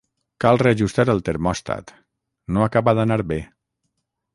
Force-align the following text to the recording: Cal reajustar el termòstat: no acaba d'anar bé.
Cal 0.45 0.59
reajustar 0.61 1.05
el 1.15 1.21
termòstat: 1.29 1.95
no 2.57 2.67
acaba 2.71 2.97
d'anar 3.01 3.21
bé. 3.35 3.41